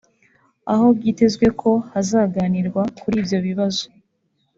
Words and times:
aho 0.71 0.85
byitezwe 0.97 1.45
ko 1.61 1.71
hazaganirwa 1.91 2.81
kuri 2.99 3.15
ibyo 3.21 3.37
bibazo 3.47 3.85